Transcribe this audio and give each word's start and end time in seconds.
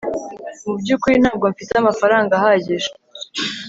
mu 0.65 0.73
byukuri 0.81 1.15
ntabwo 1.23 1.45
mfite 1.53 1.73
amafaranga 1.77 2.31
ahagije 2.39 2.89